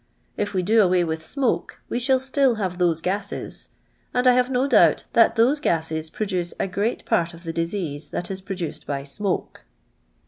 [0.35, 3.67] If we do away with smoke, we shall still have those gases;
[4.15, 8.07] and I have no doubt that those gases produce a great part of the disease
[8.07, 9.63] that is produced by smoke."